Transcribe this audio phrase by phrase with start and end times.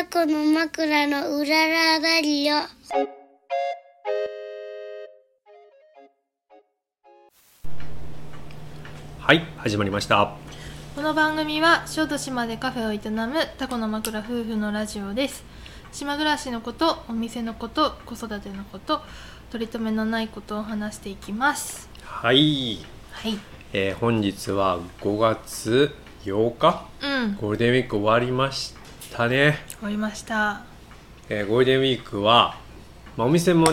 [0.00, 2.54] タコの枕のうららだりよ。
[9.18, 10.36] はい始まりました。
[10.96, 15.44] この番組は小豆島でカフェを営むタコの枕夫婦のラジオです。
[15.92, 19.02] 島暮らしのことお店のこと子育てのこと
[19.50, 21.90] 取り留めのないことを話していきます。
[22.04, 22.78] はい、
[23.12, 23.38] はい。
[23.74, 25.94] えー本日は5月
[26.24, 26.86] 8日？
[27.02, 27.36] うん。
[27.36, 28.79] ゴールデンウィーク終わりまし
[29.20, 30.62] たね、終わりました。
[31.28, 32.56] えーゴールデンウィークは、
[33.18, 33.66] まあ、お店も、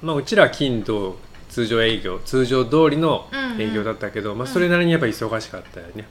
[0.00, 1.18] まあ、うちらは金土
[1.50, 6.06] 通常営業通常通りの営業だったけど、まあ、それなりにやっぱ忙しかったよね、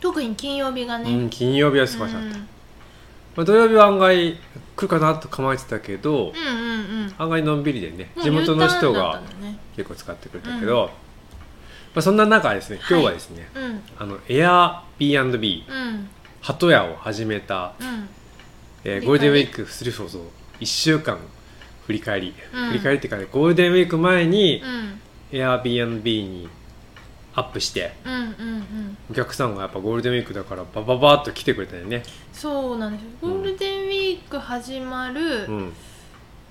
[0.00, 2.30] 特に金曜日がね、うん、金曜日は忙しかった、うん。
[2.32, 2.38] ま
[3.38, 4.38] あ、土曜日は案外来
[4.82, 7.14] るかなと構えてたけど、うんうんうん。
[7.16, 9.22] 案外のんびりでね地元の人が
[9.76, 10.90] 結構使ってくれたけど、
[11.94, 13.82] まあ、そんな中ですね今日はですね、うん。
[13.98, 16.10] あの Airbnb うん
[16.40, 18.08] 鳩屋を始めた、うん。
[18.84, 20.22] えーゴールデンウィークするそうそう
[20.60, 21.18] 1週間
[21.86, 22.68] 振り返り、うん。
[22.68, 25.00] 振り返りっていうかねゴールデンウィーク前にうん。
[25.32, 26.48] Airbnb に
[27.34, 28.96] アップしてうんうんうん。
[29.10, 32.02] お客さんがやっぱゴールデンウィークだからバババーっと来てくれたよね、
[32.32, 33.08] そうなんですよ。
[33.22, 35.72] ゴールデンウィーク始まるうん、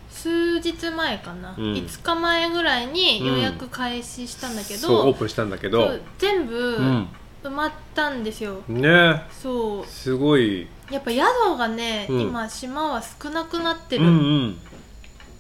[0.10, 1.74] 数日前かな、うん。
[1.74, 5.88] 5日前ぐらいに予約開始したんだけど、そうオープンしたんだけど。
[5.88, 7.08] そう全部うん
[7.44, 9.24] 埋まったんですよ、ね。
[9.32, 9.86] そう。
[9.86, 10.68] すごい。
[10.92, 11.24] やっぱ宿
[11.58, 12.22] がね、うん。
[12.22, 14.14] 今島は少なくなってうんる、う
[14.50, 14.58] ん。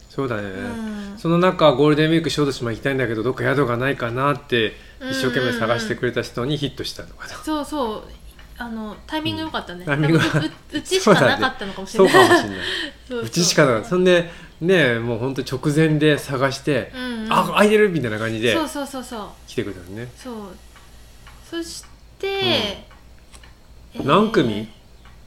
[0.09, 1.17] そうだね、うん。
[1.17, 4.73] その中ゴールデンウィーク小豆島行きたいんだけどどっか宿がないかなって
[5.11, 8.03] 一生懸命探してくれた人にヒットしたのかな、そうそう。
[8.57, 12.27] あのタイミング良かったね、タイミングが多分うううちしかなかったのかもしそうれない。
[12.27, 12.59] かもしれない。
[13.07, 13.25] そうそう。
[13.25, 13.89] うちしかなかった。
[13.89, 17.33] そんでねもう本当直前で探して、うんうん。
[17.33, 19.27] あ空いてるみたいな感じでそうそうそうそう。
[19.47, 20.09] 来てくれたのね。
[20.17, 20.35] そう
[21.49, 21.83] そし
[22.19, 24.67] て、えー何組？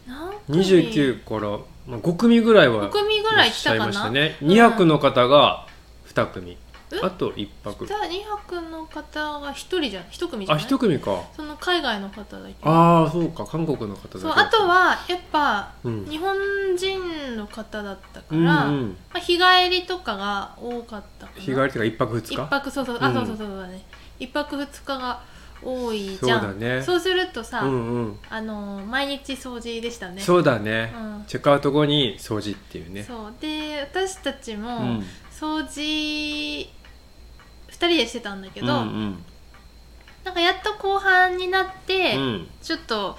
[0.06, 3.88] 何組29から、まあ、5組ぐらいは5組ぐらい来たかな？
[3.88, 4.36] っしゃいましたね。
[4.40, 5.66] うん2泊の方が
[6.06, 6.52] 2組、
[6.92, 7.00] え？
[7.02, 7.86] あと1泊。
[7.86, 11.22] じゃあ2泊の方が1人じゃん？1組じゃあない？1組か。
[11.34, 12.54] その海外の方だけ。
[12.62, 13.44] ああそうか。
[13.44, 14.18] 韓国の方だけ。
[14.20, 16.04] そうあとはやっぱ、うん。
[16.04, 16.36] 日本
[16.76, 18.48] 人の方だったから、うんう
[18.84, 18.96] ん。
[19.12, 21.40] まあ、日帰りとかが多かったかな。
[21.40, 22.34] 日帰りっていうか1泊2日？
[22.34, 22.98] 一泊そうそう。
[23.00, 23.14] あ、うん。
[23.14, 23.84] そうそうそうだね。
[24.20, 25.20] 一泊二日が
[25.64, 26.40] 多いじゃん。
[26.40, 26.82] そうだね。
[26.82, 28.18] そうするとさ、うんうん。
[28.28, 30.20] あのー毎日掃除でしたね。
[30.20, 31.24] そうだね、うん。
[31.26, 33.04] チェックアウト後に掃除っていうね。
[33.04, 33.34] そう。
[33.40, 35.06] で私たちもうん。
[35.30, 36.68] 掃除
[37.68, 39.24] 二人でしてたんだけど、うん
[40.24, 42.22] なんかやっと後半になって、うん。
[42.22, 43.18] うんちょっと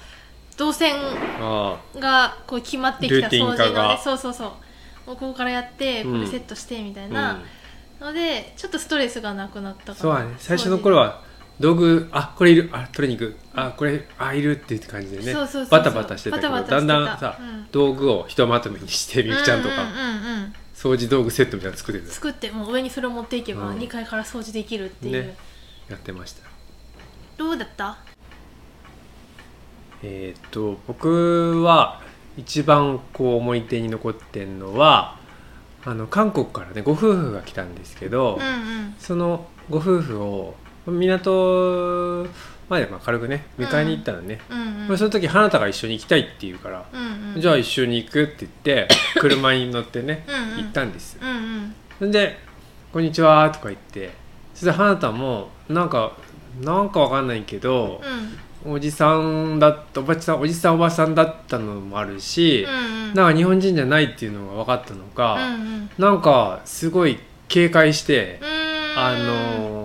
[0.56, 0.94] 動線
[1.40, 4.52] あがこう決まってきた掃除がねそうそうそう。
[5.06, 6.20] ここからやってこうん。
[6.22, 7.42] れセットしてみたいあ、な
[8.00, 10.34] ので、ちょっとストレスがなくなったかそうだね。
[10.38, 11.22] 最初の頃は
[11.60, 12.68] 道具あこれいる。
[12.72, 13.36] あ取りに行く。
[13.54, 15.34] あこれあいるっていう感じでね。
[15.70, 17.66] バタバタしてたけどだんだんさ、うん。
[17.70, 19.90] 道具をひとまとめにしてみゆきちゃんとか、うんう
[20.46, 23.78] ん掃除道具セットみたいなの作ってる作ってもう上にそれを持っていけばうん。
[23.78, 25.36] 2階から掃除できるっていう、ね。
[25.88, 26.42] やってました。
[27.38, 27.96] どうだった？
[30.02, 32.02] えーっと僕は
[32.36, 35.18] 一番こう思い出に残ってんのは
[35.84, 38.50] あの韓国からねご夫婦が来たんですけど、うんう
[38.88, 38.94] ん。
[38.98, 40.56] そのご夫婦を
[40.92, 42.26] 港
[42.68, 47.40] までまあ軽くね迎えに行ったのね、うんまあその時花田が一緒に行きたいって言うから、うんうん。
[47.40, 50.64] じゃあ一緒に行くって言って 車に乗ってねうんうん。
[50.64, 52.10] 行ったんですうんうん。
[52.10, 52.38] で
[52.92, 54.10] 「こんにちは」とか言って
[54.54, 56.12] そして花田もなんか
[56.60, 58.00] なんかわかんないけど、
[58.64, 58.74] うん。
[58.74, 63.14] おじさんだったおばちさんおじさんおばさんだったのもあるし、うんうん。
[63.14, 65.90] なんか日本人じゃないっていうのが分かったのか、うんうん。
[65.98, 67.18] なんかすごい
[67.48, 68.40] 警戒して、
[68.96, 69.83] あのー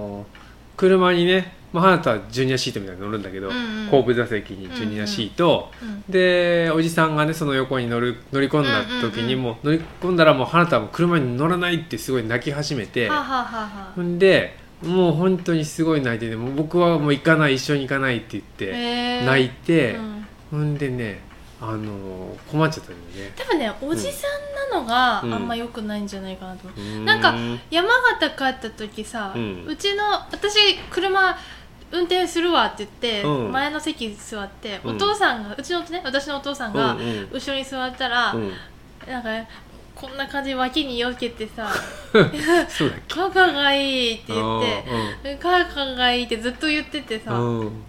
[0.80, 3.58] 車にね、まあ、花田はジュニアシートみたいなの乗るんだけど、うんう
[3.88, 3.90] ん。
[3.90, 20.26] 後部座席にジュニアシート、うんでおじさんがねその横に乗る乗り込んだ時にも、乗り込んだらもう花田はもう車に乗らないってすごい泣き始めて、ほんでもう本当にすごい泣いてねもう僕はもう行かない一緒に行かないって言って、泣いて、うん。
[20.52, 21.20] ほんでね
[21.62, 23.34] あのー困っちゃったんだよね。
[23.36, 25.34] 多分ねおじさんなのがうん。
[25.34, 27.34] あんま良くないんじゃないかなと思う、うーなんか
[27.70, 27.90] 山
[28.20, 31.38] 形帰った時さ、ううんちの私車
[31.92, 33.52] 運転するわって言って、うん。
[33.52, 34.96] 前の席座って、うん。
[34.96, 37.30] お父さんがうちのね私のお父さんがうんうん。
[37.32, 38.52] 後ろに座ったら、うん。
[39.08, 39.30] なんか
[39.96, 41.70] こんな感じで脇によけてさ
[42.70, 43.16] そうだっ「け？
[43.16, 44.84] カカがいい」って言って
[45.24, 47.84] て「カカがいい」ってずっと言っててさ、うん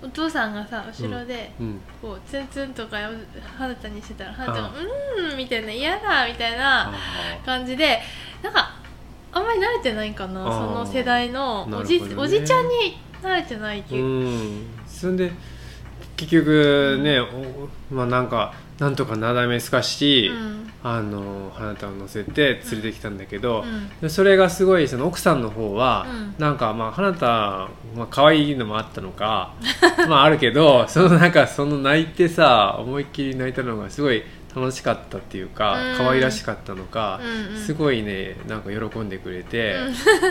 [0.00, 2.98] お父さんがさ後ろで、うんこうツンツンとか
[3.56, 4.70] 花田にしてたら花田があ
[5.18, 6.92] 「うーん」みたいな「嫌だ」みたいなあ
[7.44, 8.00] 感じで
[8.42, 8.78] なんか
[9.32, 14.66] あんまり慣れてないかなその世代のおじ,、おじちゃんに慣れてないってーいう、うん。
[14.86, 15.32] そんで
[16.18, 20.58] 結局ね、おまあなんかなんとかなだめすかし、うん。
[20.80, 23.88] あの花束を乗せて連れてきたんだけど、うん。
[24.00, 26.34] でそれがすごいその奥さんの方は、うん。
[26.38, 29.54] なんかまあ花束、まあ可愛いのもあったのか
[30.08, 34.22] まああるけどそのなんかその泣いてさ思いっきり泣いたのがすごい
[34.58, 35.96] 楽しかったっていうか、うん。
[35.98, 37.62] 可愛らしかったのか、うんうん。
[37.62, 39.76] すごいねなんか喜んでくれて、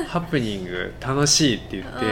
[0.07, 2.06] ハプニング楽しいって言って、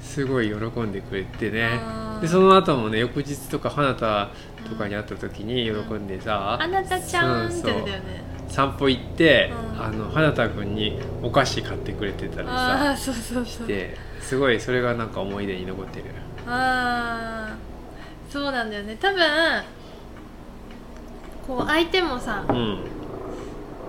[0.00, 1.80] すごい喜んでくれてね、
[2.16, 2.20] うん。
[2.20, 4.30] でその後もね翌日とか花束
[4.68, 8.24] とかに会った時に喜んでさ、あなたちゃんって言ってたよね。
[8.48, 9.82] 散歩行って、うん。
[9.82, 16.04] あの花田君にお菓子買ってくれてたりさそうそうそうですごいそれがなんか思い出に残ってる。
[16.46, 17.56] ああ
[18.30, 18.96] そうなんだよね。
[19.00, 19.20] 多分
[21.46, 22.78] こう相手もさ、うん。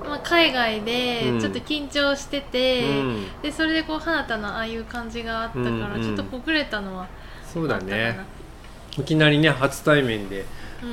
[0.04, 1.40] まあ、海外でうん。
[1.40, 3.25] ちょっと緊張してて、うん。
[3.42, 7.07] でそれでこう花田のああいう感じがあったから、ちょっとほぐれたのは
[7.52, 8.19] そうだね。
[8.98, 10.46] いきなりね初対面で、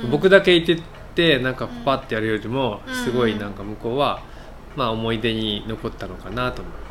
[0.03, 0.11] うん。
[0.11, 0.81] 僕だけいてっ
[1.15, 4.21] てなんかパッてやるよりも、うんすごいなんか向こうは、
[4.75, 6.82] まあ思い出に残ったのかなと思う、うん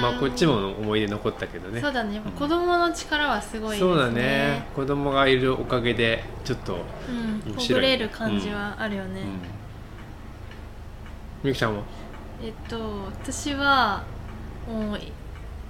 [0.00, 1.80] まあこっちも思い出残ったけどね。
[1.80, 2.16] そうだね。
[2.16, 3.90] やっぱ子供の力はすごいですね。
[3.90, 4.66] そうだね。
[4.74, 6.78] 子供がいるおかげでちょっと、
[7.08, 7.80] うん、ほ面白い。
[7.80, 9.26] ぐれる感じはあるよね、うん。
[9.26, 9.38] み
[11.44, 11.82] ゆきちゃんは？
[12.42, 14.04] えっと私は
[14.68, 15.12] もうい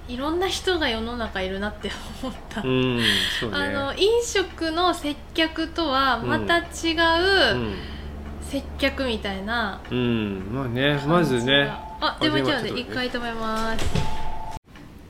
[0.07, 1.89] いろんな人が世の中いるなって
[2.21, 3.03] 思った、うんね。
[3.51, 7.75] あの飲食の接客とはまた違ううん。
[8.41, 11.71] 接客みたいなうん、まあねまずね
[12.01, 13.85] あでもちょっと電話ちょっとね一回止めます。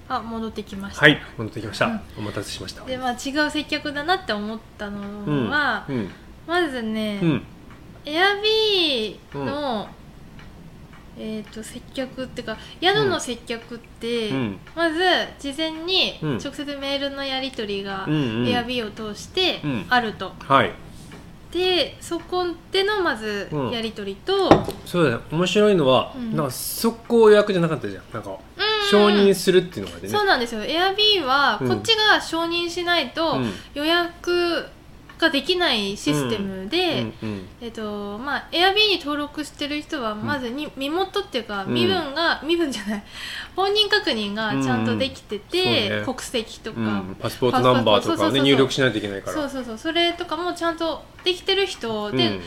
[0.10, 2.02] あ戻ってきました、はい戻ってきました、うん。
[2.18, 2.84] お待たせしました。
[2.84, 6.10] でまあ違う接客だなって思ったのは、うん
[6.48, 7.44] まずね、うん。
[8.06, 9.88] エアビーの、
[11.18, 14.60] えー、と接客っていうか宿の接客って、うん。
[14.76, 15.00] まず
[15.40, 16.38] 事前にうん。
[16.40, 18.48] 直接メールのやり取りが、うんうん。
[18.50, 19.86] エアビーを通してうん。
[19.90, 20.72] あると、はい
[21.52, 23.72] でそこでのまずうん。
[23.72, 24.50] やり取りと、
[24.86, 25.24] そうだね。
[25.32, 26.36] 面白いのは、うん。
[26.36, 28.04] なんか速攻予約じゃなかったじゃん。
[28.14, 28.38] なんかうん
[28.90, 30.10] 承認するっていうのがね。
[30.10, 30.64] そうなんですよ。
[30.64, 31.68] エアビーはうん。
[31.68, 33.54] こっちが承認しないとうん。
[33.74, 34.66] 予約
[35.22, 41.74] ができないシステムで、うんうんえっとまあ、エアビーに登録してる人はまずに、身元っていうかうん。
[41.74, 43.04] 身分が、身分じゃない。
[43.56, 46.04] 本人確認がちゃんとできてて、ね。
[46.04, 47.16] 国籍とか、うん。
[47.20, 48.32] パスポートナンバーとかをねパスポートそうそうそう。
[48.32, 49.34] そう入力しないといけないから。
[49.34, 49.78] そうそうそう。
[49.78, 52.40] それとかもちゃんとできてる人で、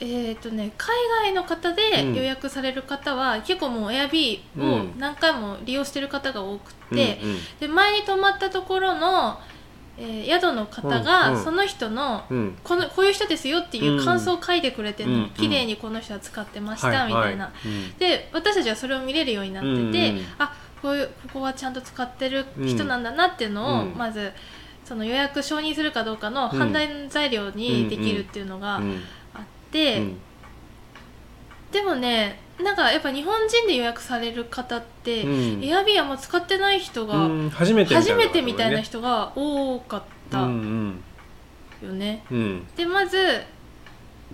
[0.00, 2.14] えっ、とね海外の方でうん。
[2.14, 4.98] 予約される方は、結構もうエアビーをうん。
[4.98, 7.38] 何回も利用してる方が多くうんて、うん。
[7.60, 9.38] で前に泊まったところの、
[10.00, 12.24] えー宿の方が、その人の
[12.62, 17.52] このこういう人ですよっていう感想を書いてくれてるの、うん綺麗にこの人は使ってました、はいみたいな、
[17.98, 23.94] で私たちはそれを見れるようになってて、あこういうここはちゃんと使ってる人なんだなっていうのを、うん。
[23.96, 24.32] まず
[24.84, 28.94] その予約承認するかどうかの判断材料にできるっていうのがあうん。
[28.94, 29.00] っ
[29.70, 30.18] て、うん。
[31.72, 35.28] でもねなんかやっぱ日本人で予約される方って、う
[35.58, 35.64] ん。
[35.64, 41.02] エアビーあんま使ってない人が、うん初めて初めてみたいなね人が多かったうん
[41.82, 42.24] よね。
[42.30, 42.66] うんうん。
[42.76, 43.42] でまず、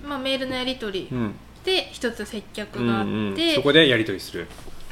[0.02, 1.34] まあ、メールのやり取りうん。
[1.64, 3.54] で一つ接客うんがあって、うん。
[3.56, 4.46] そこでやり取りする。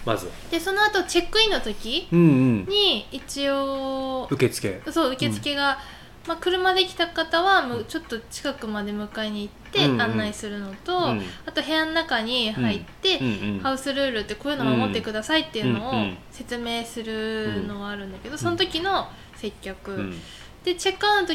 [0.04, 0.30] まず。
[0.50, 2.66] でその後チェックインの時うんうん。
[2.66, 4.82] に一応受付。
[4.90, 5.78] そう受付が、
[6.26, 10.02] まあ、車で来た方はむちょっと近くまで迎えに行ってうんうん。
[10.02, 11.22] 案内するのと、うん。
[11.46, 13.26] あと部屋の中に入って、うん。
[13.26, 15.98] うんハウスルールってこういうの守ってくださいっていうのをうん。
[15.98, 16.18] うん。
[16.30, 20.20] 説明するのはあるんだけど、その時の接客、うん。
[20.64, 21.34] でチェックアウト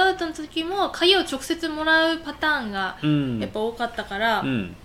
[0.00, 3.38] アウトの時も鍵を直接もらうパターンがうん。
[3.40, 4.76] やっぱ多かったから、うん。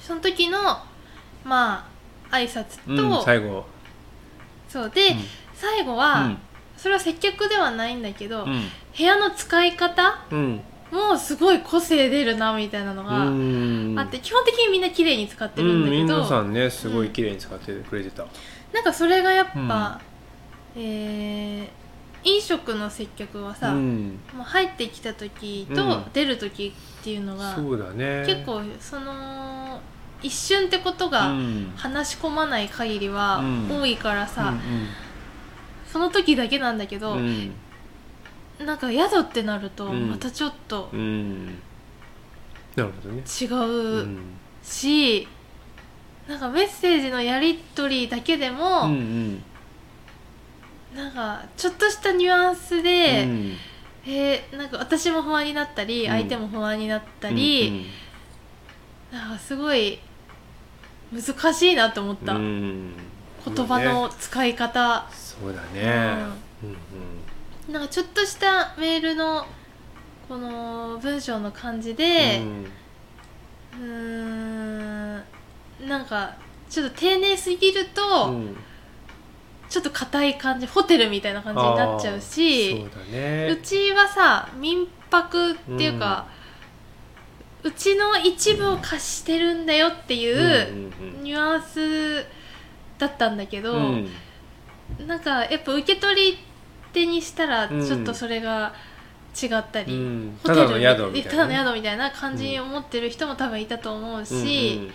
[0.00, 0.58] その時の
[1.44, 1.88] ま
[2.30, 3.24] あ挨拶と、うん。
[3.24, 3.64] 最後。
[4.68, 4.90] そう。
[4.90, 5.16] で、うん。
[5.54, 6.36] 最後は、
[6.76, 8.64] それは接客ではないんだけど、うん
[8.96, 10.60] 部屋の使い方うん。
[10.90, 13.94] もすごい個性出るなみたいなのがうん。
[13.98, 18.26] あって、基本的にみんな綺麗に使ってるんだけど、うん皆さんねすごい綺麗に使ってくれてた。
[18.72, 20.00] なんかそれがやっぱ、
[20.76, 21.82] えー
[22.24, 24.20] 飲食の接客はさ、うん。
[24.32, 26.04] もう入ってきた時とうん。
[26.12, 28.22] 出る時っていうのが、そうだね。
[28.24, 29.80] 結構その
[30.22, 31.72] 一瞬ってことがうん。
[31.74, 33.80] 話し込まない限りはうん。
[33.80, 34.60] 多いからさ、うん。
[35.90, 37.52] その時だけなんだけど、うん
[38.62, 40.10] なんか宿ってなるとうん。
[40.10, 41.46] またちょっとうん。
[42.76, 43.22] なるほどね。
[43.40, 44.18] 違ううん。
[44.62, 45.28] し、
[46.28, 49.42] なんかメッセージのやり取りだけでも、うんうん。
[50.96, 53.56] なんかちょっとしたニュアンスうで、ん。
[54.06, 56.10] えーなんか私も不安になったり、うん。
[56.10, 57.86] 相手も不安になったり、
[59.12, 59.98] なんかすごい
[61.12, 62.40] 難しいなと思った、うん。
[62.40, 62.92] うん
[63.44, 66.14] 言葉の使い方、そうだね。
[66.62, 66.76] うん
[67.70, 69.46] なんかちょっとしたメールの
[70.28, 72.64] この文章の感じうでん
[73.74, 75.22] うーん
[75.86, 76.36] なんか
[76.68, 78.56] ちょっと丁寧すぎると、うん
[79.68, 83.48] ちょっと硬い感じホテルみたいな感じになっちゃうしうだね。
[83.50, 86.26] うちはさ民泊っていうか、
[87.62, 91.22] うちの一部を貸してるんだよっていううんうん。
[91.22, 92.26] ニュアンス
[92.98, 94.10] だったんだけど、うん。
[95.06, 96.38] なんかやっぱ受け取り
[96.92, 97.86] 手にしたらうん。
[97.86, 98.74] ちょっとそれが
[99.40, 100.38] 違ったり、うん。
[100.42, 101.54] ホテルただの宿みたいなね。
[101.54, 104.90] ただの宿みたいな感じに思ってる人も多分いたと思うし、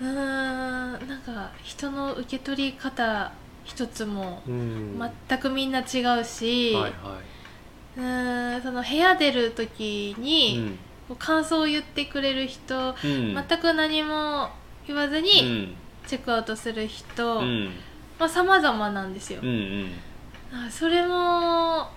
[0.00, 3.32] うーんなんか人の受け取り方
[3.64, 5.82] 一つも全くみんな違
[6.20, 6.90] うし、は
[7.96, 10.78] うーんその部屋出る時いに、
[11.18, 13.34] 感想を言ってくれる人、うん。
[13.34, 14.50] 全く何も
[14.86, 15.74] 言わずうにん。
[16.06, 17.72] チェックアウトする人、うん。
[18.18, 19.40] まあ様々なんですよ。
[19.42, 19.46] う。
[19.46, 19.92] ん
[20.52, 21.88] あそれも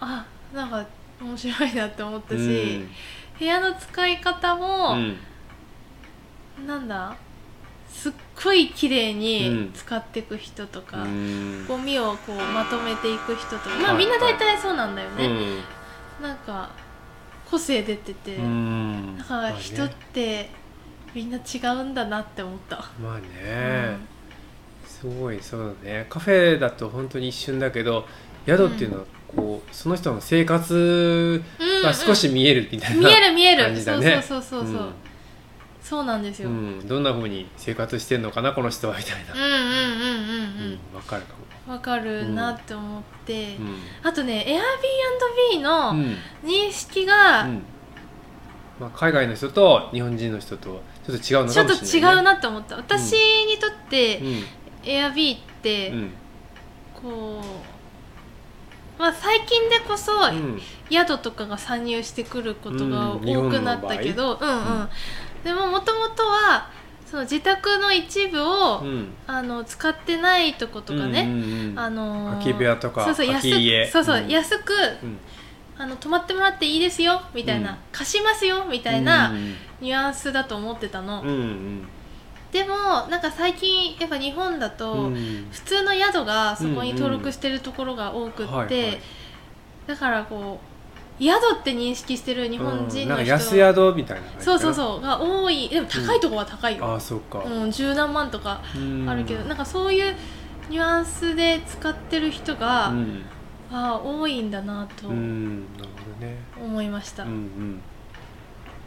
[0.00, 0.86] あなんか
[1.20, 2.40] 面白いなって思ったうん。
[2.40, 2.84] し、
[3.38, 5.16] 部屋の使い方うも、ん。
[6.66, 7.16] なんだ
[7.88, 9.18] すっごい綺麗うん。
[9.18, 11.66] に使っていく人とか、うん。
[11.66, 13.70] ゴミをこうまとめていく人とか。
[13.80, 14.04] まあはい。
[14.04, 16.22] みんな大体そうなんだよね、うん。
[16.22, 16.70] なんか
[17.50, 19.16] 個性出てて、うん。
[19.18, 20.50] だから人って
[21.14, 24.15] みんな違うんだなって思った、まあね、す
[25.20, 26.06] ごいそうだね。
[26.08, 28.06] カフェだと本当に一瞬だけど
[28.46, 34.22] 宿っていうのはこうその人の生活うんが少し見えるみたいな、見える見える、感じだね。
[34.26, 34.92] そうそうそうそうそう、
[35.82, 40.96] そうなんですよ、ううん、んどんな風に生活してんのかなこの人はみたいな、うんうんうんうんうん。
[40.96, 41.34] わかるか
[41.66, 46.16] うんわかるなって思って、も、あとね Airbnb うんのうん。
[46.48, 47.62] 認識がうん。
[48.78, 52.76] まあ、海外の人と日本人の人とちょっと違うのちょっとかもしれない、ね、違うなって思った。
[52.76, 53.12] 私
[53.46, 54.20] にとって、
[54.86, 56.10] Airb って、うん。
[56.94, 57.42] こ
[58.98, 60.60] うまあ最近でこそ、うん。
[60.90, 64.52] 宿とかが参入してくることがうん多くなったけど、うんう
[64.84, 64.88] ん。
[65.44, 66.70] でももともとは
[67.04, 69.08] その自宅の一部を、うん。
[69.26, 74.28] あの使ってないとことかね、うんうんうんあのー空き部屋とかそうそう安くそうそう、うん。
[74.28, 75.18] 安くうん。
[75.78, 77.76] あの泊まってもらっていいですよみたいな、うん。
[77.92, 79.54] 貸しますよみたいなうん。
[79.80, 81.88] ニュアンスだと思ってたの、うんうん
[82.56, 85.46] でもなんか最近やっぱ日本だと、うん。
[85.52, 88.98] 普通の宿がそこに登録してるところが多くって、
[89.86, 90.58] だからこ
[91.20, 93.08] う宿って認識してる日本人うん。
[93.10, 95.68] なん安宿みたいなそうそうそうが多い。
[95.68, 98.62] でも高いとこは高いよ、ああそうか、うん十何万とか
[99.06, 100.14] あるけど、なんかそういう
[100.70, 103.22] ニュアンスで使ってる人が、うん。
[103.70, 106.38] ああ多いんだなとうんなるほどね。
[106.58, 107.82] 思いました、うんうん。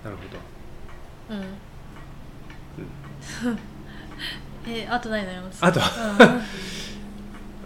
[0.03, 0.23] なるほ
[1.33, 1.35] ど。
[1.35, 1.68] うん
[4.67, 5.79] えあとないの山本さんあと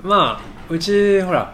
[0.03, 0.09] うん。
[0.09, 1.53] まあうちほら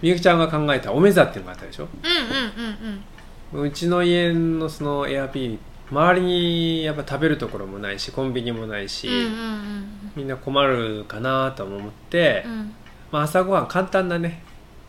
[0.00, 1.88] みゆきちゃんが考えたおめざっていうのがあったでしょ？
[2.02, 5.58] うんうんうんうちの家のそのエアビー
[5.90, 12.52] 周りにやっぱ食べるところもないしコンビニもないし、うんうんうんみんな困るかなと思って、うん。
[12.52, 12.74] うん
[13.10, 14.42] まあ、朝ごはん簡単なね。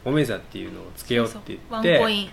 [0.04, 2.30] おめざっていうのをつけようって言ってコイン。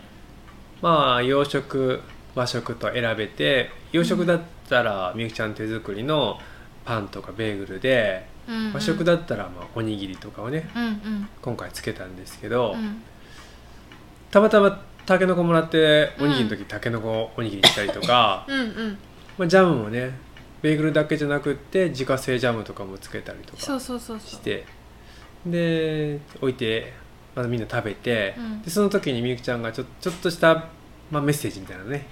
[0.83, 2.01] まあ洋食
[2.35, 6.39] 和食と選べて洋食だったらみゆきちゃん手作りの
[6.87, 8.73] パンとかベーグルでうんうん。
[8.73, 11.29] 和食だったらまあおにぎりとかをねうんうん。
[11.43, 13.03] 今回つけたんですけど、うん。
[14.31, 18.99] たまたまたけのこもらっておにぎりの時たけのこおにぎりしたりとか、 うんうん。
[19.37, 20.19] まあ、ジャムもね
[20.63, 24.31] ベーグルだけじゃなくって自家製ジャムとかもつけたりとかそうそうそうそう。
[24.31, 24.67] して
[25.47, 26.93] で置いて
[27.35, 28.63] またみんな食べて、うん。
[28.63, 30.67] でその時にみゆきちゃんがちょちょっとした、
[31.11, 32.07] まあ、メッセージみたいなのね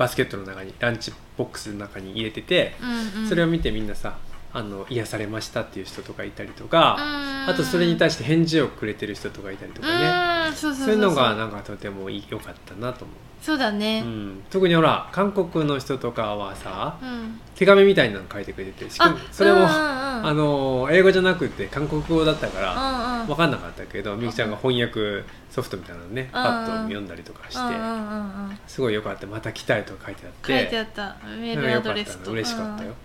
[0.00, 3.28] バスケットの中にランチボックスの中に入れてて、うんうん。
[3.28, 4.16] それを見てみんなさ
[4.50, 17.40] あの癒されましたっていう人とかいたりとか、ああとそれに対して返事をくれてる人とかいたりとかね、うんそういうのがなんかとても良かったなと思そうだう、うねん、特にほら韓国の人とかはさうん。
[17.54, 19.70] 手紙みたいなの書いてくれててしかもそれも、うんうんうん。
[20.26, 23.26] あの英語じゃなくて韓国語だったからうんうん。
[23.26, 28.58] 分かんなかったけどみゆきちゃんが翻訳ソフトみたいなのねパッと読んだりとかしてうんうんうんうん。
[28.66, 29.26] すごい良かった。
[29.26, 31.16] また来たいとか書いてあって書いてあった。
[31.38, 32.96] メールアドレスと嬉しかったようん、い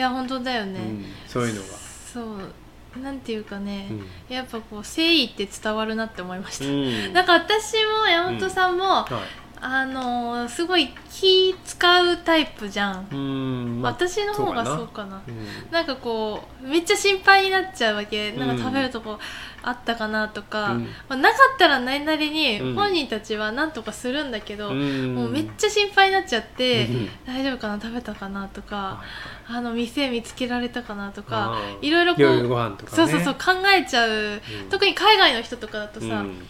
[0.00, 1.68] や本当だよね、うん、そういうのが、
[2.12, 3.00] そう。
[3.02, 4.34] なんていうかね、うん。
[4.34, 7.12] やっぱこう誠意って伝わるなって思いました、うん。
[7.12, 14.76] なんか私も山本さんも、はいあのーすごい気使うタイプじゃん、うんまあ私の方がそうかな。
[14.76, 15.22] そうかな。
[15.26, 15.46] うん。
[15.72, 18.32] なんかこうめっちゃ心配になっちゃうわけ。
[18.32, 18.50] なん。
[18.50, 19.18] うんか食べるとこ
[19.62, 20.84] あったかなとか、うん。
[20.84, 22.74] まあ、なかったらないなりにうん。
[22.74, 25.14] 本人たちはなんとかするんだけど、うん。
[25.14, 27.08] もうめっちゃ心配になっちゃって、うん。
[27.26, 27.80] 大丈夫かな？
[27.80, 28.76] 食べたかなとか。
[28.76, 29.02] は、
[29.48, 31.58] あの店見つけられたかなとか。
[31.82, 32.38] いろいろこう、ね。
[32.86, 34.40] そうそうそう考えちゃう、うん。
[34.70, 36.46] 特に海外の人とかだとさ、うん。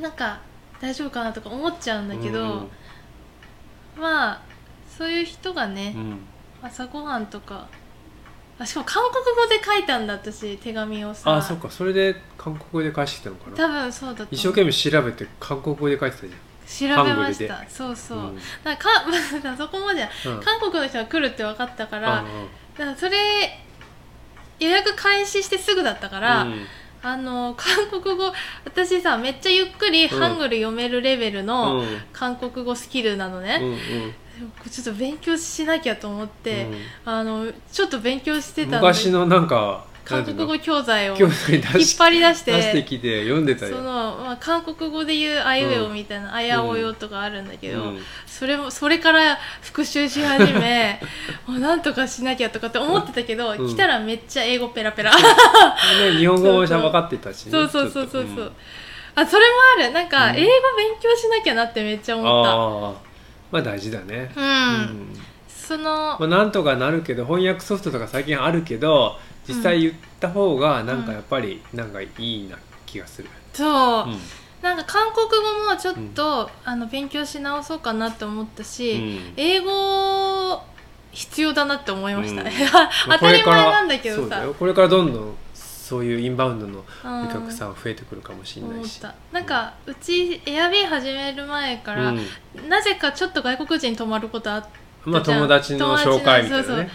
[0.00, 0.40] なんか
[0.82, 2.68] 大丈夫かなとか思っちゃうんだけど、うん
[3.98, 4.40] まあ
[4.88, 6.18] そういう人がね、うん。
[6.62, 7.68] 朝ごはんとか
[8.58, 11.36] あしかも韓国語で書いたんだ私手紙をさ。
[11.36, 13.56] あそっかそれで韓国語で返してきたのかな。
[13.56, 16.32] 多分そうだと一生懸命調べて韓国語で書いてたじ
[16.78, 17.64] 調べました。
[17.68, 18.38] そうそう、うん。
[18.64, 18.88] なんか
[19.42, 20.40] かそこまでうん。
[20.40, 22.26] 韓国の人が来るって分かったから、うん。
[22.76, 23.18] だからそれ
[24.58, 26.66] 予約開始してすぐだったから、うん
[27.02, 28.32] あの韓国語
[28.64, 31.86] 私さめっちゃゆっくりハングル読めるレベルのうん。
[32.12, 33.78] 韓国語スキルなのね、うんうん。
[34.70, 36.76] ちょっと勉強しなきゃと思って、うん。
[37.04, 43.76] あのちょっと勉強してた昔のなんか韓国語教材を引っし張り出し出しててきて読んでたよ。
[43.76, 48.00] その、まあ、韓国語で言う「あいうえお」みたいな「あやおよ」とかあるんだけど、うん。
[48.26, 51.00] それもそれから復習し始め
[51.46, 53.68] もうなんとかしなきゃとかって思ってたけど、うん。
[53.68, 55.12] 来たらめっちゃ英語ペラペラ。
[55.14, 55.18] ね、
[56.18, 58.20] 日本語も分かってたし、ね、そうそうそうそう。
[58.20, 58.52] そう、ちょっと。
[59.14, 59.92] あそれもある。
[59.92, 60.36] なんかうん。
[60.36, 63.12] 英語勉強しなきゃなってめっちゃうん思った。
[63.52, 64.32] まあ大事だね。
[64.34, 65.22] うん、うん。
[65.72, 69.16] そのまあ、なんとかなるけど翻訳ソフトとか最近あるけど
[69.48, 74.18] 実際言った方がなんかやっぱりなんかいいな気がする、そう、うん
[74.62, 79.32] なんか韓国語もちょっと、あの勉強し直そうかなって思ったし、うん。
[79.36, 80.62] 英語
[81.10, 82.44] 必要だなって思いました。
[82.44, 82.72] ね、うん。
[82.72, 82.80] ま
[83.16, 84.42] あ当たり前なんだけどさ。
[84.56, 87.26] これからどんどんそういうインバウンドのうん。
[87.26, 92.28] お客さん増えてくるかもしれないし、なんかうちエアビー始める前から、うん。
[92.68, 94.66] なぜかちょっと外国人泊まることあっ
[95.04, 95.38] まあじゃん。
[95.38, 96.90] 友達の紹介みたいなね。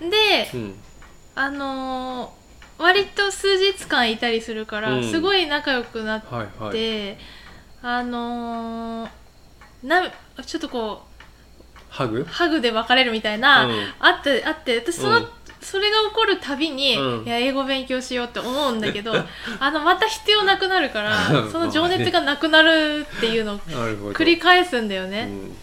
[0.00, 0.80] でうん
[1.34, 2.44] あのー
[2.76, 5.10] 割と数日間いたりするから、うん。
[5.10, 6.72] すごい仲良くなっはいはい。
[6.72, 7.16] て、
[7.82, 9.10] あのー
[9.84, 10.02] な
[10.44, 11.02] ちょっとこ
[11.88, 12.20] ハグ？
[12.22, 13.74] うハグで別れるみたいな、うん。
[14.00, 15.28] あってあって私その、うん。
[15.60, 17.24] それが起こるたびに、うん。
[17.24, 19.12] いや英語勉強しようって思うんだけど
[19.60, 21.52] あのまた必要なくなるからうん。
[21.52, 24.10] その情熱がなくなるっていうのを なるほど。
[24.10, 25.56] 繰り返すんだよね、うん。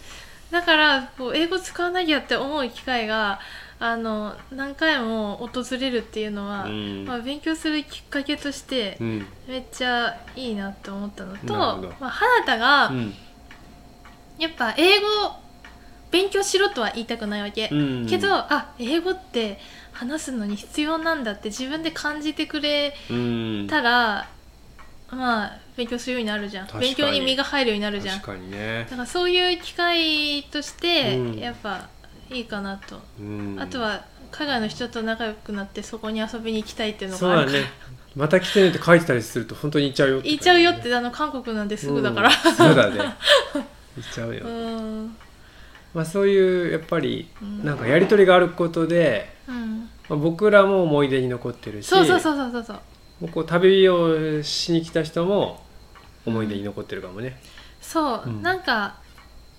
[0.50, 3.42] だからこう英語使わなきゃって思う機会が
[3.84, 7.04] あの何回も訪れるっていうのは、うん。
[7.04, 9.26] まあ、勉強するきっかけとしてうん。
[9.48, 11.94] めっちゃいいなって思ったのと、なるほど。
[12.00, 13.14] まあ、花田がうん。
[14.38, 15.06] やっぱ英語
[16.12, 18.08] 勉強しろとは言いたくないわけ、うん。
[18.08, 19.58] けどあ英語って
[19.94, 23.68] 話すのに必要なんだって自分で感じてくれうん。
[23.68, 24.30] たら、
[25.10, 26.68] まあ勉強するようになるじゃん。
[26.80, 28.52] 勉強に身が入るようになるじゃん。
[28.52, 28.86] ね。
[28.88, 31.40] だからそういう機会として、うん。
[31.40, 31.90] やっぱ
[32.32, 33.58] いいかなと、うん。
[33.60, 37.70] あとは海外の人と仲良くなってそこに遊びに行きたいっていうのそうだがあるから、ね。
[38.16, 42.30] また来てねって書いてたりすると本当に行っちゃうよ行っちゃうよっ感てあの韓国なんてじすぐだから。
[42.30, 42.56] うん。
[42.56, 42.98] そうだね。
[42.98, 45.16] 行っちゃうよ、うん。
[45.94, 47.66] まあそういうやっぱりうん。
[47.66, 49.90] なんかやり取りがあることで、うん。
[50.10, 52.76] まあ、僕らも思い出に残ってるしそうそうそうそうそうそう。
[53.22, 55.64] もうこう旅をしに来た人も
[56.26, 57.40] 思い出に残ってるかもね、
[57.80, 58.42] そう、うん。
[58.42, 58.96] なんか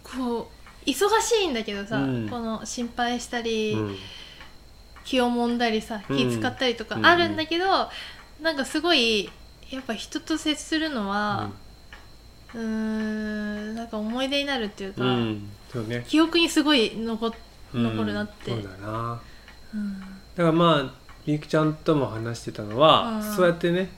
[0.02, 2.28] こう忙しいんだけどさ、うん。
[2.28, 3.96] この心配したり、うん。
[5.04, 6.16] 気をもんだりさうん。
[6.16, 7.06] 気使ったりとかうん。
[7.06, 7.64] あるんだけど、
[8.40, 9.30] なんかすごい
[9.70, 11.50] やっぱ人と接するのは
[12.54, 15.48] うーんなんか思い出になるっていうか、うん。
[15.72, 16.04] そうね。
[16.06, 17.32] 記憶にすごい残
[17.72, 18.50] 残るなって。
[18.50, 19.20] そうだな。
[19.74, 20.00] うん。
[20.00, 20.94] だからまあ
[21.26, 23.22] みゆきちゃんとも話してたのは、うん。
[23.22, 23.90] そうやってね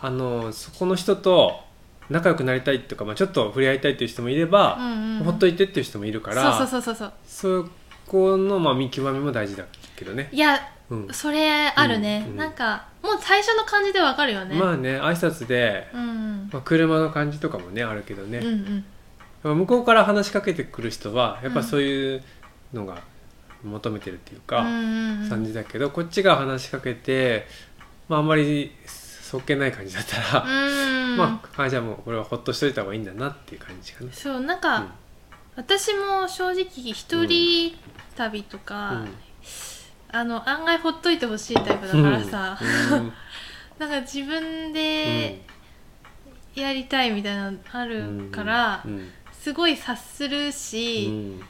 [0.00, 1.67] あのそこの人と
[2.10, 5.24] 仲良くなりたいっていうか、まあ、ちょっと触れ合いたいっていう人もいれば、うんうんうん。
[5.24, 7.64] ほっといてっていう人もいるからそうそうそうそうそう。
[7.64, 7.70] そ
[8.06, 9.64] この、まあ、見極めも大事だ
[9.96, 10.58] けどね、いや
[10.90, 12.36] うん、それあるね、うんうん。
[12.38, 16.50] なんかもう最初の感じでわかるよね、まあね挨拶で、うんうん。
[16.52, 18.84] まあ、車の感じとかもねあるけどね、うん
[19.44, 19.58] うん。
[19.58, 22.22] 向こうから話しかけてくる人はやっぱそういう
[22.72, 23.02] のが
[23.62, 25.28] 求めてるっていうか、うんうんうん。
[25.28, 27.46] 感じだけどこっちが話しかけて、
[28.08, 28.72] まあ、あんまり
[29.28, 31.16] そっけない感じだったら、うん。
[31.18, 34.10] まああじゃあもうこれはほっとしといた方がいいんだなっていう感じかな。
[34.10, 34.88] そうなんか、うん。
[35.56, 37.76] 私も正直一人
[38.16, 39.04] 旅とか、
[40.10, 42.58] あの案外ほっといてほしいタイプだからさ、
[42.92, 43.12] うん。
[43.78, 45.44] なんか自分で
[46.54, 49.10] やりたいみたいなのあるから、うん。
[49.38, 51.40] すごい察するうし、ん。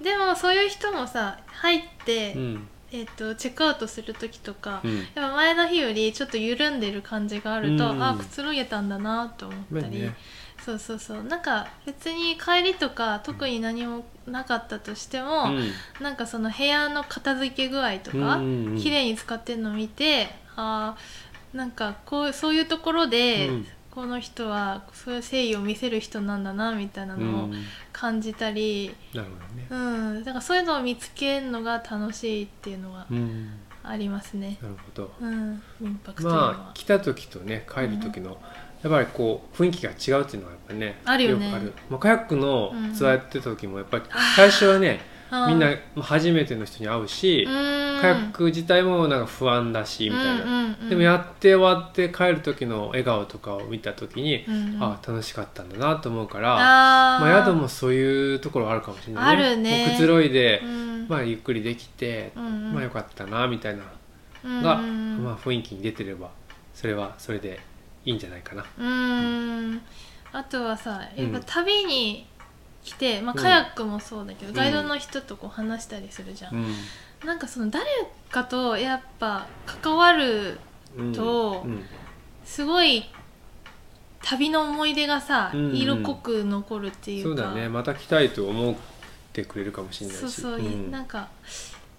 [0.00, 4.96] でもそういう人もさ入って、うんえっとチェックアウトする時とか、うん。
[4.98, 8.02] やっぱ前の日よりちょっと緩んでる感じがあると、うん。
[8.02, 10.16] あくつろげたんだなと思ったり、まあね。
[10.64, 11.22] そうそうそう。
[11.24, 15.70] なんか別に帰りとか特に何もなかったとしても、うん。
[16.00, 18.78] なんかその部屋の片付け具合とか、うんうんうん。
[18.78, 23.66] 綺麗に使ってるのを見てあーなんかこうそういうところで、うん
[24.00, 27.54] この人はそういう誠意を見せる人なんだなみたいなうのをん
[27.92, 29.66] 感じたり、なるほどね。
[29.68, 33.50] うんだからそういうのを見つけるのが楽しいっていうのがうん
[33.82, 34.56] ありますね。
[34.62, 35.12] なるほど。
[35.20, 36.52] うん、民泊というのは。
[36.52, 38.40] まあ来た時とね帰る時の
[38.82, 45.00] やっぱりこう雰囲気が違うっていうのはやっぱねあるよねくある、まあ、カヤックのうんツアーやってた時もやっぱり最初はね、
[45.48, 47.46] みんなまあ初めての人に会うし、
[48.00, 54.82] カヤック自体もなんか不安だしみたいな、うんうんうんでもやって終わって帰る時の笑顔とかを見た時に、うんうん。
[54.82, 59.56] あ楽しかったんだなと思うからまあ、宿もそういうところあるかもしれないね。
[59.56, 59.96] ね。
[59.96, 61.06] くつろいで、うん。
[61.08, 62.72] まあ、ゆっくりできて、うんうん。
[62.74, 63.84] まあよかったなみたいな
[64.44, 65.22] うんが、うん。
[65.22, 66.30] まあ、雰囲気に出てれば
[66.74, 67.60] それはそれで
[68.04, 68.62] いいんじゃないかな。
[68.62, 69.80] うーん。
[70.32, 71.42] あとはさやっぱうん。
[71.44, 72.26] 旅に
[72.90, 73.42] 来て、まあ、うん。
[73.42, 74.54] カヤックもそうだけど、ん。
[74.54, 76.74] ガイドの人とこう話したりするじゃん、うん。
[77.24, 77.86] なんかその誰
[78.30, 80.58] かとやっぱ関わる
[80.96, 81.12] うん。
[81.12, 81.84] とうん。
[82.44, 83.04] すごい
[84.22, 85.76] 旅の思い出がさ、うんうん。
[85.76, 87.42] 色濃く残るっていうか。
[87.42, 87.68] そうだね。
[87.68, 88.74] また来たいと思っ
[89.32, 90.20] てくれるかもしれないし。
[90.20, 90.90] そうそう、ん。
[90.90, 91.28] なんか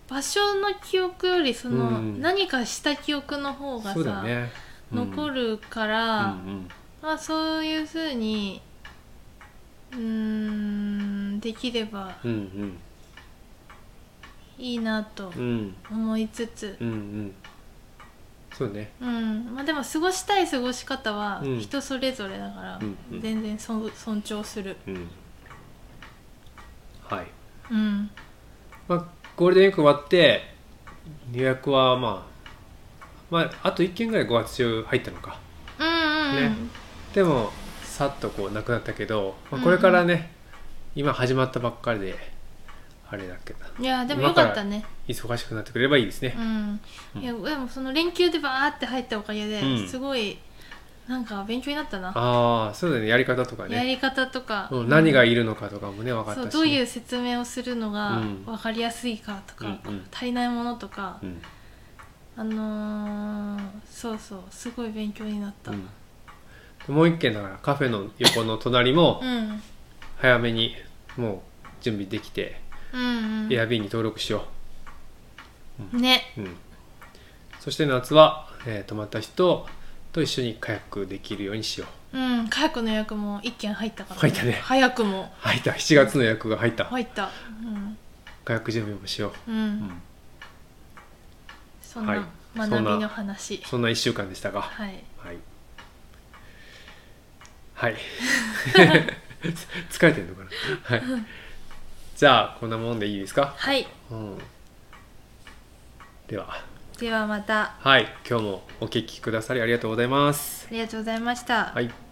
[0.10, 2.22] 場所の記憶よりその、うん。
[2.22, 4.52] 何かした記憶の方がさ、ね。
[4.92, 6.68] 残るるから、うん。
[7.02, 8.62] まあそういうふうに
[9.94, 12.78] うーんできればうんうん
[14.58, 15.32] いいなと
[15.90, 17.34] 思いつつ、うんうん。
[18.54, 18.92] そうね。
[19.02, 19.56] うん。
[19.56, 21.60] まあ、でも過ごしたい過ごし方はうん。
[21.60, 23.22] 人それぞれだから、うんうん。
[23.22, 25.08] 全然そ尊重する、うん。
[27.04, 27.28] はい。
[27.72, 28.12] うん、
[28.88, 30.54] まあゴールデンウィーク終わって
[31.32, 32.32] 予約はまあ
[33.32, 35.40] まああと1件ぐらい5月中入ったのか。
[35.80, 36.66] うんうんうん。
[36.66, 36.70] ね。
[37.16, 37.52] でも
[38.02, 40.32] さっとこうなくなったけど、まあ、これからね、
[40.96, 42.16] 今始まったばっかりで
[43.08, 43.60] あれだけど。
[43.80, 44.84] いやでもよかったね。
[45.08, 46.36] 忙しくなってくれればいいですね。
[46.36, 47.22] う、ん。
[47.22, 49.88] いやでもその連休でバーって入ったおかげで、うん。
[49.88, 50.40] すごい
[51.08, 53.06] なんか勉強になったな、ああそうだね。
[53.06, 58.46] やり方とかね、やり方とか、うん、何がいるのかとかもね分かったし、ね、そうどういう説明をするのがうん。
[58.46, 60.06] 分かりやすいかとか、うんうん。
[60.12, 61.40] 足りないものとか、うん。
[62.36, 65.88] あのーそうそうすごい勉強になった、うん
[66.88, 69.62] もう一軒だからカフェの横の隣もうん
[70.18, 70.76] 早めに
[71.18, 72.62] もう準備できて、
[72.94, 73.48] うん。
[73.52, 74.46] エアビーに登録しよ
[75.94, 75.98] う。
[75.98, 76.34] んね。
[76.38, 76.56] う、うん、
[77.60, 79.66] そして夏は、えー泊まった人
[80.14, 82.18] と一緒にカヤックできるようにしよう。
[82.18, 82.48] うん。
[82.50, 84.60] カヤックの予約も一件入ったから、入ったね。
[84.62, 85.34] 早くも。
[85.40, 85.72] 入った。
[85.72, 87.32] 7月の予約が入った、入った。
[88.46, 89.52] カヤック準備もしよう。
[89.52, 89.62] ん、うん。
[89.64, 90.02] う、うん、
[91.82, 92.22] そんなはい。
[92.56, 93.64] 学びの話。
[93.66, 95.04] そんな1週間でしたがはい。
[95.18, 95.38] はい
[97.82, 97.96] はい。
[99.90, 100.44] 疲れてんのか
[100.88, 100.98] な？
[100.98, 101.26] はい。
[102.16, 103.88] じゃあこんなもんでいいですか、はい。
[104.12, 104.38] うん、
[106.28, 106.64] では。
[107.00, 107.62] ではまた。
[107.62, 108.04] あはい。
[108.30, 110.68] 今日もお聞きくださりありがとうございます。
[110.70, 112.11] りがとうございました、はい